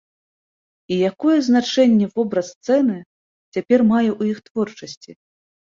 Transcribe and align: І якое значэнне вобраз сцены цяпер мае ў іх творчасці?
І 0.95 0.97
якое 1.09 1.35
значэнне 1.49 2.07
вобраз 2.15 2.49
сцены 2.57 2.97
цяпер 3.53 3.79
мае 3.95 4.07
ў 4.19 4.37
іх 4.37 4.45
творчасці? 4.51 5.11